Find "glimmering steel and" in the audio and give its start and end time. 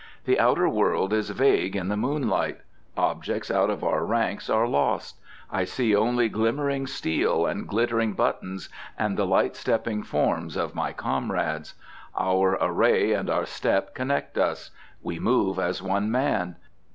6.27-7.67